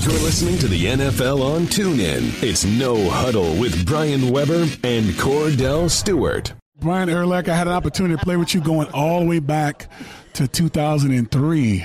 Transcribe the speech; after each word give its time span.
You're 0.00 0.12
listening 0.12 0.56
to 0.58 0.68
the 0.68 0.84
NFL 0.84 1.42
on 1.42 1.62
TuneIn. 1.62 2.40
It's 2.40 2.64
No 2.64 3.10
Huddle 3.10 3.56
with 3.56 3.84
Brian 3.84 4.30
Weber 4.30 4.62
and 4.84 5.06
Kordell 5.16 5.90
Stewart. 5.90 6.52
Brian 6.78 7.08
Urlacher, 7.08 7.48
I 7.48 7.56
had 7.56 7.66
an 7.66 7.72
opportunity 7.72 8.14
to 8.14 8.22
play 8.22 8.36
with 8.36 8.54
you 8.54 8.60
going 8.60 8.88
all 8.92 9.18
the 9.18 9.26
way 9.26 9.40
back 9.40 9.90
to 10.34 10.46
2003. 10.46 11.84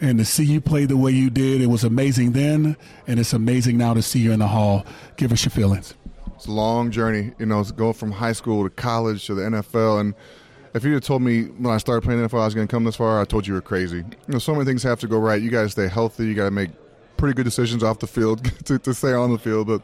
And 0.00 0.18
to 0.18 0.24
see 0.24 0.44
you 0.44 0.60
play 0.60 0.84
the 0.84 0.96
way 0.96 1.12
you 1.12 1.30
did, 1.30 1.60
it 1.60 1.68
was 1.68 1.84
amazing 1.84 2.32
then, 2.32 2.76
and 3.06 3.20
it's 3.20 3.32
amazing 3.32 3.78
now 3.78 3.94
to 3.94 4.02
see 4.02 4.18
you 4.18 4.32
in 4.32 4.40
the 4.40 4.48
hall. 4.48 4.84
Give 5.16 5.30
us 5.30 5.44
your 5.44 5.52
feelings. 5.52 5.94
It's 6.34 6.46
a 6.46 6.50
long 6.50 6.90
journey, 6.90 7.34
you 7.38 7.46
know, 7.46 7.62
going 7.62 7.92
from 7.92 8.10
high 8.10 8.32
school 8.32 8.64
to 8.64 8.70
college 8.70 9.26
to 9.26 9.36
the 9.36 9.42
NFL. 9.42 10.00
And 10.00 10.14
if 10.74 10.82
you 10.82 10.94
had 10.94 11.04
told 11.04 11.22
me 11.22 11.44
when 11.44 11.72
I 11.72 11.78
started 11.78 12.02
playing 12.02 12.20
NFL 12.20 12.40
I 12.40 12.46
was 12.46 12.54
going 12.56 12.66
to 12.66 12.70
come 12.70 12.82
this 12.82 12.96
far, 12.96 13.20
I 13.20 13.24
told 13.26 13.46
you 13.46 13.52
you 13.52 13.58
were 13.58 13.62
crazy. 13.62 13.98
You 13.98 14.04
know, 14.26 14.38
so 14.40 14.54
many 14.54 14.64
things 14.64 14.82
have 14.82 14.98
to 14.98 15.06
go 15.06 15.18
right. 15.18 15.40
You 15.40 15.50
got 15.50 15.62
to 15.62 15.68
stay 15.68 15.86
healthy. 15.86 16.26
You 16.26 16.34
got 16.34 16.46
to 16.46 16.50
make 16.50 16.70
pretty 17.22 17.36
good 17.36 17.44
decisions 17.44 17.84
off 17.84 18.00
the 18.00 18.06
field 18.08 18.44
to, 18.64 18.80
to 18.80 18.92
stay 18.92 19.12
on 19.12 19.30
the 19.30 19.38
field. 19.38 19.68
But 19.68 19.82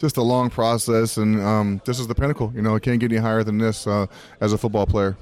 just 0.00 0.16
a 0.16 0.22
long 0.22 0.50
process, 0.50 1.16
and 1.16 1.40
um, 1.40 1.80
this 1.84 2.00
is 2.00 2.08
the 2.08 2.14
pinnacle. 2.14 2.52
You 2.56 2.62
know, 2.62 2.74
it 2.74 2.82
can't 2.82 2.98
get 2.98 3.12
any 3.12 3.20
higher 3.20 3.44
than 3.44 3.58
this 3.58 3.86
uh, 3.86 4.06
as 4.40 4.52
a 4.52 4.58
football 4.58 4.84
player. 4.84 5.16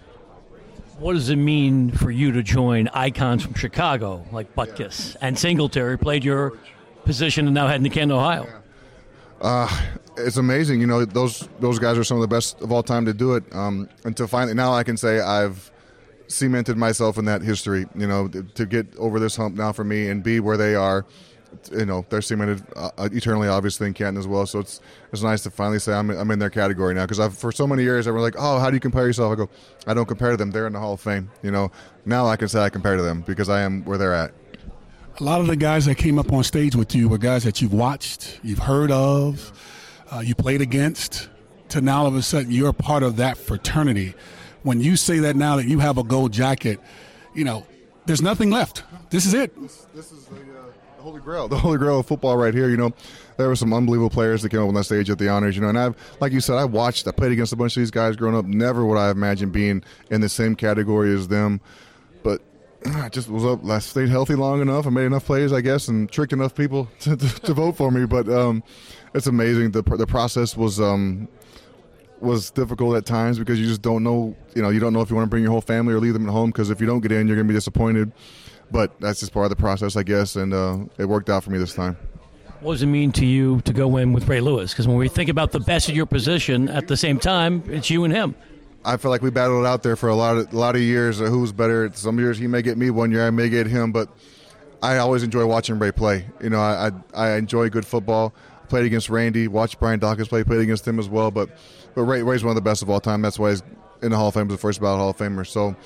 What 0.98 1.12
does 1.12 1.28
it 1.28 1.36
mean 1.36 1.90
for 1.90 2.10
you 2.10 2.32
to 2.32 2.42
join 2.42 2.88
icons 2.88 3.42
from 3.42 3.52
Chicago 3.52 4.24
like 4.32 4.54
Butkus 4.54 5.16
and 5.20 5.38
Singletary 5.38 5.98
played 5.98 6.24
your 6.24 6.58
position 7.04 7.44
and 7.44 7.54
now 7.54 7.66
heading 7.66 7.84
to 7.84 7.90
Canton, 7.90 8.16
Ohio? 8.16 8.46
Uh, 9.42 9.68
it's 10.16 10.38
amazing. 10.38 10.80
You 10.80 10.86
know, 10.86 11.04
those 11.04 11.46
those 11.58 11.78
guys 11.78 11.98
are 11.98 12.04
some 12.04 12.16
of 12.16 12.22
the 12.22 12.34
best 12.34 12.58
of 12.62 12.72
all 12.72 12.82
time 12.82 13.04
to 13.04 13.12
do 13.12 13.34
it. 13.34 13.44
Um, 13.54 13.86
and 14.06 14.16
to 14.16 14.26
finally 14.26 14.54
now, 14.54 14.72
I 14.72 14.82
can 14.82 14.96
say 14.96 15.20
I've 15.20 15.70
cemented 16.26 16.78
myself 16.78 17.18
in 17.18 17.26
that 17.26 17.42
history. 17.42 17.84
You 17.94 18.06
know, 18.06 18.28
to 18.28 18.64
get 18.64 18.96
over 18.96 19.20
this 19.20 19.36
hump 19.36 19.56
now 19.56 19.72
for 19.72 19.84
me 19.84 20.08
and 20.08 20.22
be 20.22 20.40
where 20.40 20.56
they 20.56 20.74
are. 20.74 21.04
You 21.72 21.84
know, 21.84 22.04
they're 22.08 22.22
cemented 22.22 22.62
uh, 22.76 22.90
eternally, 23.12 23.48
obviously 23.48 23.86
in 23.86 23.94
Canton 23.94 24.18
as 24.18 24.26
well. 24.26 24.46
So 24.46 24.60
it's 24.60 24.80
it's 25.12 25.22
nice 25.22 25.42
to 25.42 25.50
finally 25.50 25.78
say 25.78 25.92
I'm 25.92 26.10
I'm 26.10 26.30
in 26.30 26.38
their 26.38 26.50
category 26.50 26.94
now 26.94 27.04
because 27.04 27.20
I've 27.20 27.36
for 27.36 27.52
so 27.52 27.66
many 27.66 27.82
years 27.82 28.06
everyone's 28.06 28.34
like, 28.34 28.42
oh, 28.42 28.58
how 28.58 28.70
do 28.70 28.76
you 28.76 28.80
compare 28.80 29.06
yourself? 29.06 29.32
I 29.32 29.34
go, 29.36 29.50
I 29.86 29.94
don't 29.94 30.06
compare 30.06 30.30
to 30.30 30.36
them. 30.36 30.50
They're 30.50 30.66
in 30.66 30.72
the 30.72 30.78
Hall 30.78 30.94
of 30.94 31.00
Fame. 31.00 31.30
You 31.42 31.50
know, 31.50 31.70
now 32.06 32.26
I 32.26 32.36
can 32.36 32.48
say 32.48 32.60
I 32.60 32.70
compare 32.70 32.96
to 32.96 33.02
them 33.02 33.22
because 33.26 33.48
I 33.48 33.60
am 33.60 33.84
where 33.84 33.98
they're 33.98 34.14
at. 34.14 34.32
A 35.18 35.24
lot 35.24 35.40
of 35.40 35.48
the 35.48 35.56
guys 35.56 35.84
that 35.86 35.96
came 35.96 36.18
up 36.18 36.32
on 36.32 36.44
stage 36.44 36.76
with 36.76 36.94
you 36.94 37.08
were 37.08 37.18
guys 37.18 37.44
that 37.44 37.60
you've 37.60 37.74
watched, 37.74 38.40
you've 38.42 38.60
heard 38.60 38.90
of, 38.90 39.52
uh, 40.10 40.20
you 40.20 40.34
played 40.34 40.60
against. 40.62 41.28
To 41.70 41.80
now 41.80 42.00
all 42.00 42.06
of 42.06 42.16
a 42.16 42.22
sudden 42.22 42.50
you're 42.50 42.72
part 42.72 43.02
of 43.02 43.16
that 43.16 43.38
fraternity. 43.38 44.14
When 44.62 44.80
you 44.80 44.96
say 44.96 45.20
that 45.20 45.36
now 45.36 45.56
that 45.56 45.66
you 45.66 45.78
have 45.78 45.98
a 45.98 46.02
gold 46.02 46.32
jacket, 46.32 46.80
you 47.34 47.44
know, 47.44 47.64
there's 48.06 48.22
nothing 48.22 48.50
left. 48.50 48.82
This 49.10 49.24
is 49.24 49.34
it. 49.34 49.54
This, 49.60 49.86
this 49.94 50.10
is 50.10 50.24
the, 50.24 50.36
uh, 50.36 50.64
the, 51.00 51.04
holy 51.04 51.20
grail, 51.20 51.48
the 51.48 51.58
holy 51.58 51.78
grail 51.78 52.00
of 52.00 52.06
football 52.06 52.36
right 52.36 52.52
here. 52.52 52.68
You 52.68 52.76
know, 52.76 52.92
there 53.38 53.48
were 53.48 53.56
some 53.56 53.72
unbelievable 53.72 54.10
players 54.10 54.42
that 54.42 54.50
came 54.50 54.60
up 54.60 54.68
on 54.68 54.74
that 54.74 54.84
stage 54.84 55.08
at 55.08 55.18
the 55.18 55.28
honors. 55.28 55.56
You 55.56 55.62
know, 55.62 55.68
and 55.68 55.78
I've, 55.78 55.96
like 56.20 56.32
you 56.32 56.40
said, 56.40 56.56
I 56.56 56.66
watched, 56.66 57.08
I 57.08 57.12
played 57.12 57.32
against 57.32 57.52
a 57.52 57.56
bunch 57.56 57.76
of 57.76 57.80
these 57.80 57.90
guys 57.90 58.16
growing 58.16 58.36
up. 58.36 58.44
Never 58.44 58.84
would 58.84 58.98
I 58.98 59.10
imagine 59.10 59.50
being 59.50 59.82
in 60.10 60.20
the 60.20 60.28
same 60.28 60.54
category 60.54 61.14
as 61.14 61.28
them. 61.28 61.60
But 62.22 62.42
I 62.84 63.08
just 63.08 63.30
was 63.30 63.46
up. 63.46 63.64
I 63.64 63.78
stayed 63.78 64.10
healthy 64.10 64.34
long 64.34 64.60
enough. 64.60 64.86
I 64.86 64.90
made 64.90 65.06
enough 65.06 65.24
plays, 65.24 65.54
I 65.54 65.62
guess, 65.62 65.88
and 65.88 66.10
tricked 66.10 66.34
enough 66.34 66.54
people 66.54 66.86
to, 67.00 67.16
to, 67.16 67.28
to 67.40 67.54
vote 67.54 67.76
for 67.76 67.90
me. 67.90 68.04
But 68.04 68.28
um, 68.28 68.62
it's 69.14 69.26
amazing. 69.26 69.70
the 69.70 69.82
The 69.82 70.06
process 70.06 70.54
was 70.54 70.80
um, 70.80 71.28
was 72.20 72.50
difficult 72.50 72.96
at 72.96 73.06
times 73.06 73.38
because 73.38 73.58
you 73.58 73.66
just 73.66 73.80
don't 73.80 74.04
know. 74.04 74.36
You 74.54 74.60
know, 74.60 74.68
you 74.68 74.80
don't 74.80 74.92
know 74.92 75.00
if 75.00 75.08
you 75.08 75.16
want 75.16 75.26
to 75.26 75.30
bring 75.30 75.44
your 75.44 75.52
whole 75.52 75.62
family 75.62 75.94
or 75.94 75.98
leave 75.98 76.12
them 76.12 76.28
at 76.28 76.32
home. 76.32 76.50
Because 76.50 76.68
if 76.68 76.78
you 76.78 76.86
don't 76.86 77.00
get 77.00 77.10
in, 77.10 77.26
you're 77.26 77.36
going 77.36 77.46
to 77.46 77.52
be 77.52 77.56
disappointed. 77.56 78.12
But 78.70 78.98
that's 79.00 79.20
just 79.20 79.32
part 79.32 79.44
of 79.46 79.50
the 79.50 79.56
process, 79.56 79.96
I 79.96 80.02
guess, 80.02 80.36
and 80.36 80.54
uh, 80.54 80.78
it 80.98 81.04
worked 81.06 81.28
out 81.28 81.42
for 81.44 81.50
me 81.50 81.58
this 81.58 81.74
time. 81.74 81.96
What 82.60 82.74
does 82.74 82.82
it 82.82 82.86
mean 82.86 83.10
to 83.12 83.26
you 83.26 83.60
to 83.62 83.72
go 83.72 83.96
in 83.96 84.12
with 84.12 84.28
Ray 84.28 84.40
Lewis? 84.40 84.72
Because 84.72 84.86
when 84.86 84.96
we 84.98 85.08
think 85.08 85.30
about 85.30 85.50
the 85.50 85.60
best 85.60 85.88
of 85.88 85.96
your 85.96 86.06
position, 86.06 86.68
at 86.68 86.88
the 86.88 86.96
same 86.96 87.18
time, 87.18 87.62
it's 87.66 87.88
you 87.90 88.04
and 88.04 88.12
him. 88.12 88.34
I 88.84 88.96
feel 88.96 89.10
like 89.10 89.22
we 89.22 89.30
battled 89.30 89.66
out 89.66 89.82
there 89.82 89.96
for 89.96 90.08
a 90.08 90.14
lot 90.14 90.36
of 90.36 90.52
a 90.52 90.56
lot 90.56 90.76
of 90.76 90.82
years. 90.82 91.20
Uh, 91.20 91.24
who's 91.24 91.52
better? 91.52 91.90
Some 91.94 92.18
years 92.18 92.38
he 92.38 92.46
may 92.46 92.62
get 92.62 92.78
me, 92.78 92.90
one 92.90 93.10
year 93.10 93.26
I 93.26 93.30
may 93.30 93.48
get 93.48 93.66
him. 93.66 93.92
But 93.92 94.08
I 94.82 94.98
always 94.98 95.22
enjoy 95.22 95.46
watching 95.46 95.78
Ray 95.78 95.92
play. 95.92 96.26
You 96.42 96.50
know, 96.50 96.60
I 96.60 96.88
I, 96.88 96.92
I 97.14 97.36
enjoy 97.36 97.70
good 97.70 97.86
football. 97.86 98.32
played 98.68 98.86
against 98.86 99.10
Randy, 99.10 99.48
watched 99.48 99.78
Brian 99.80 99.98
Dawkins 99.98 100.28
play, 100.28 100.44
played 100.44 100.60
against 100.60 100.86
him 100.86 100.98
as 100.98 101.08
well. 101.08 101.30
But 101.30 101.50
but 101.94 102.02
Ray, 102.02 102.22
Ray's 102.22 102.44
one 102.44 102.50
of 102.50 102.54
the 102.56 102.62
best 102.62 102.82
of 102.82 102.88
all 102.88 103.00
time. 103.00 103.20
That's 103.20 103.38
why 103.38 103.50
he's 103.50 103.62
in 104.02 104.10
the 104.10 104.16
Hall 104.16 104.28
of 104.28 104.34
Fame, 104.34 104.48
the 104.48 104.56
first 104.56 104.80
ballot 104.80 104.98
Hall 104.98 105.10
of 105.10 105.16
Famer. 105.16 105.46
So 105.46 105.76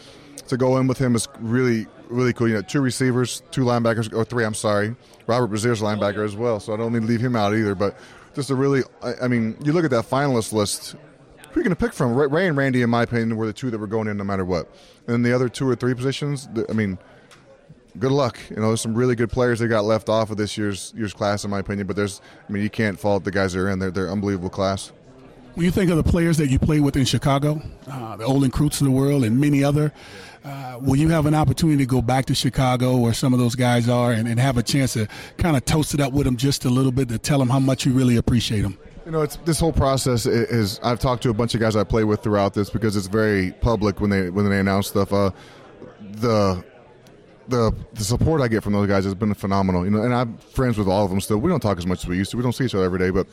to 0.49 0.57
go 0.57 0.79
in 0.79 0.87
with 0.87 0.99
him 0.99 1.15
is 1.15 1.29
really 1.41 1.87
really 2.09 2.33
cool. 2.33 2.49
You 2.49 2.55
know, 2.55 2.63
two 2.63 2.81
receivers, 2.81 3.43
two 3.51 3.65
linebackers, 3.65 4.13
or 4.15 4.25
three. 4.25 4.45
I'm 4.45 4.55
sorry, 4.55 4.95
Robert 5.27 5.49
Brazile's 5.49 5.81
linebacker 5.81 6.25
as 6.25 6.37
well. 6.37 6.61
So 6.61 6.75
I 6.75 6.77
don't 6.77 6.93
need 6.93 7.03
to 7.03 7.07
leave 7.07 7.21
him 7.21 7.37
out 7.37 7.55
either. 7.55 7.75
But 7.75 7.99
just 8.35 8.51
a 8.51 8.55
really, 8.55 8.83
I, 9.03 9.15
I 9.23 9.29
mean, 9.29 9.57
you 9.65 9.73
look 9.73 9.85
at 9.85 9.91
that 9.91 10.09
finalist 10.09 10.53
list 10.53 10.97
who 11.55 11.61
are 11.61 11.63
you 11.63 11.69
going 11.69 11.77
to 11.77 11.87
pick 11.87 11.93
from? 11.93 12.17
Ray 12.17 12.49
and 12.49 12.57
Randy, 12.57 12.83
in 12.83 12.91
my 12.91 13.05
opinion, 13.05 13.37
were 13.37 13.47
the 13.47 13.53
two 13.53 13.71
that 13.71 13.79
were 13.79 13.87
going 13.87 14.09
in 14.09 14.17
no 14.17 14.25
matter 14.25 14.45
what. 14.45 14.69
And 15.07 15.25
the 15.25 15.33
other 15.33 15.49
two 15.49 15.69
or 15.69 15.77
three 15.77 15.95
positions, 15.95 16.49
I 16.69 16.73
mean, 16.73 16.99
good 17.97 18.11
luck. 18.11 18.41
You 18.51 18.57
know, 18.57 18.69
there's 18.69 18.81
some 18.81 18.93
really 18.93 19.15
good 19.15 19.31
players 19.31 19.61
that 19.61 19.69
got 19.69 19.85
left 19.85 20.09
off 20.09 20.33
of 20.33 20.37
this 20.37 20.59
year's 20.59 20.93
year's 20.97 21.15
class, 21.15 21.45
in 21.45 21.53
my 21.53 21.61
opinion. 21.61 21.87
But 21.87 21.95
there's, 21.95 22.21
I 22.49 22.51
mean, 22.51 22.65
you 22.65 22.71
can't 22.71 22.99
fault 22.99 23.23
the 23.23 23.31
guys 23.31 23.53
that 23.53 23.61
are 23.61 23.71
in 23.71 23.79
there. 23.79 23.93
They're 23.93 24.11
unbelievable 24.11 24.51
class. 24.51 24.91
When 25.55 25.65
you 25.65 25.71
think 25.71 25.89
of 25.89 25.97
the 25.97 26.03
players 26.03 26.37
that 26.39 26.51
you 26.51 26.59
played 26.59 26.81
with 26.81 26.97
in 26.97 27.05
Chicago, 27.05 27.63
uh, 27.89 28.17
the 28.17 28.25
Olin 28.25 28.51
Kreutz 28.51 28.81
of 28.81 28.87
the 28.87 28.91
world, 28.91 29.23
and 29.23 29.41
many 29.41 29.63
other, 29.63 29.93
uh, 30.45 30.81
will 30.83 30.97
you 30.97 31.11
have 31.11 31.27
an 31.27 31.35
opportunity 31.35 31.79
to 31.79 31.87
go 31.87 32.03
back 32.03 32.27
to 32.27 32.35
Chicago, 32.35 32.97
where 32.97 33.13
some 33.13 33.33
of 33.33 33.39
those 33.39 33.55
guys 33.55 33.89
are, 33.89 34.11
and, 34.11 34.27
and 34.27 34.41
have 34.41 34.59
a 34.59 34.65
chance 34.65 34.95
to 34.95 35.07
kind 35.39 35.57
of 35.57 35.65
toast 35.65 35.95
it 35.95 36.01
up 36.01 36.13
with 36.13 36.25
them 36.25 36.37
just 36.37 36.65
a 36.65 36.69
little 36.69 36.91
bit 36.91 37.09
to 37.09 37.19
tell 37.19 37.39
them 37.39 37.49
how 37.49 37.61
much 37.61 37.87
you 37.87 37.93
really 37.93 38.17
appreciate 38.17 38.63
them? 38.63 38.77
You 39.07 39.13
know, 39.13 39.23
it's 39.23 39.37
this 39.45 39.61
whole 39.61 39.73
process 39.73 40.27
is. 40.27 40.81
I've 40.83 40.99
talked 40.99 41.23
to 41.23 41.31
a 41.31 41.35
bunch 41.35 41.55
of 41.55 41.61
guys 41.61 41.77
I 41.77 41.85
play 41.85 42.03
with 42.03 42.21
throughout 42.21 42.53
this 42.53 42.69
because 42.69 42.97
it's 42.97 43.07
very 43.07 43.53
public 43.61 44.01
when 44.01 44.11
they 44.11 44.31
when 44.31 44.51
they 44.51 44.59
announce 44.59 44.89
stuff. 44.89 45.13
Uh, 45.13 45.31
the 46.01 46.65
the 47.47 47.73
the 47.93 48.03
support 48.03 48.41
I 48.41 48.49
get 48.49 48.65
from 48.65 48.73
those 48.73 48.89
guys 48.89 49.05
has 49.05 49.15
been 49.15 49.35
phenomenal. 49.35 49.85
You 49.85 49.93
know, 49.93 50.03
and 50.03 50.13
I'm 50.13 50.37
friends 50.39 50.79
with 50.79 50.89
all 50.89 51.05
of 51.05 51.11
them 51.11 51.21
still. 51.21 51.37
We 51.37 51.49
don't 51.49 51.61
talk 51.61 51.79
as 51.79 51.87
much 51.87 52.03
as 52.03 52.09
we 52.09 52.17
used 52.17 52.33
to. 52.33 52.39
We 52.39 52.43
don't 52.43 52.55
see 52.55 52.65
each 52.65 52.75
other 52.75 52.85
every 52.85 52.99
day, 52.99 53.11
but 53.11 53.29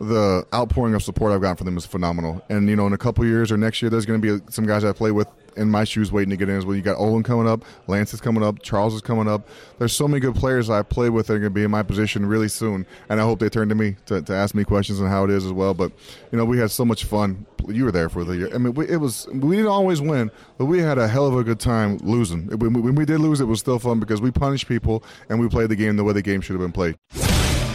the 0.00 0.46
outpouring 0.52 0.94
of 0.94 1.02
support 1.02 1.32
I've 1.32 1.40
gotten 1.40 1.56
from 1.56 1.66
them 1.66 1.76
is 1.76 1.86
phenomenal. 1.86 2.44
And 2.48 2.68
you 2.68 2.76
know, 2.76 2.86
in 2.86 2.92
a 2.92 2.98
couple 2.98 3.24
years 3.24 3.50
or 3.52 3.56
next 3.56 3.82
year, 3.82 3.90
there's 3.90 4.06
going 4.06 4.20
to 4.20 4.38
be 4.38 4.44
some 4.50 4.66
guys 4.66 4.84
I 4.84 4.92
play 4.92 5.10
with 5.10 5.28
in 5.56 5.70
my 5.70 5.84
shoes 5.84 6.10
waiting 6.10 6.30
to 6.30 6.36
get 6.36 6.48
in 6.48 6.56
as 6.56 6.66
well. 6.66 6.76
You 6.76 6.82
got 6.82 6.96
Olin 6.98 7.22
coming 7.22 7.48
up, 7.48 7.64
Lance 7.86 8.12
is 8.14 8.20
coming 8.20 8.42
up, 8.42 8.62
Charles 8.62 8.94
is 8.94 9.00
coming 9.00 9.28
up. 9.28 9.48
There's 9.78 9.92
so 9.92 10.08
many 10.08 10.20
good 10.20 10.34
players 10.34 10.70
I 10.70 10.82
play 10.82 11.10
with 11.10 11.26
that 11.28 11.34
are 11.34 11.38
going 11.38 11.50
to 11.50 11.54
be 11.54 11.64
in 11.64 11.70
my 11.70 11.82
position 11.82 12.26
really 12.26 12.48
soon, 12.48 12.86
and 13.08 13.20
I 13.20 13.24
hope 13.24 13.38
they 13.38 13.48
turn 13.48 13.68
to 13.68 13.74
me 13.74 13.96
to, 14.06 14.22
to 14.22 14.32
ask 14.32 14.54
me 14.54 14.64
questions 14.64 15.00
on 15.00 15.08
how 15.08 15.24
it 15.24 15.30
is 15.30 15.44
as 15.44 15.52
well. 15.52 15.74
But 15.74 15.92
you 16.32 16.38
know, 16.38 16.44
we 16.44 16.58
had 16.58 16.70
so 16.70 16.84
much 16.84 17.04
fun. 17.04 17.46
You 17.66 17.84
were 17.84 17.92
there 17.92 18.08
for 18.08 18.24
the 18.24 18.36
year. 18.36 18.54
I 18.54 18.58
mean, 18.58 18.74
we, 18.74 18.88
it 18.88 18.96
was 18.96 19.26
we 19.32 19.56
didn't 19.56 19.70
always 19.70 20.00
win, 20.00 20.30
but 20.58 20.66
we 20.66 20.80
had 20.80 20.98
a 20.98 21.08
hell 21.08 21.26
of 21.26 21.36
a 21.36 21.44
good 21.44 21.60
time 21.60 21.98
losing. 21.98 22.46
When 22.58 22.72
we, 22.72 22.80
when 22.80 22.94
we 22.94 23.04
did 23.04 23.20
lose, 23.20 23.40
it 23.40 23.46
was 23.46 23.60
still 23.60 23.78
fun 23.78 24.00
because 24.00 24.20
we 24.20 24.30
punished 24.30 24.68
people 24.68 25.02
and 25.28 25.40
we 25.40 25.48
played 25.48 25.70
the 25.70 25.76
game 25.76 25.96
the 25.96 26.04
way 26.04 26.12
the 26.12 26.22
game 26.22 26.40
should 26.40 26.54
have 26.54 26.62
been 26.62 26.72
played. 26.72 27.33